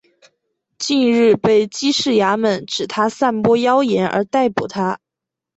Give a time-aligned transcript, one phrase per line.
[0.79, 4.99] 近日被缉事衙门指他散播妖言而逮捕他。